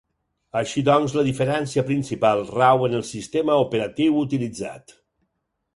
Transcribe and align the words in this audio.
Així 0.61 0.81
doncs 0.87 1.13
la 1.17 1.25
diferència 1.27 1.83
principal 1.91 2.41
rau 2.55 2.87
en 2.89 2.99
el 3.01 3.07
sistema 3.13 3.61
operatiu 3.67 4.21
utilitzat. 4.25 4.99